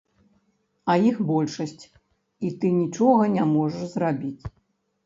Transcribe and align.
А 0.93 0.95
іх 1.09 1.19
большасць, 1.31 1.83
і 2.49 2.53
ты 2.63 2.67
нічога 2.81 3.23
не 3.39 3.43
можаш 3.55 3.85
зрабіць. 3.95 4.43